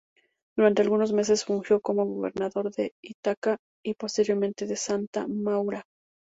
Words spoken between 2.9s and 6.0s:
Ítaca, y posteriormente de Santa Maura.